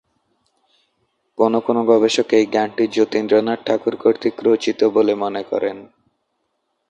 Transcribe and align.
কোনও 1.37 1.59
কোনও 1.59 1.81
গবেষক 1.91 2.27
এই 2.31 2.45
গানটি 2.55 2.83
জ্যোতিরিন্দ্রনাথ 2.87 3.59
ঠাকুর 3.65 3.95
কর্তৃক 3.95 4.35
রচিত 4.45 4.79
বলে 4.95 5.13
মনে 5.23 5.41
করেন। 5.43 5.77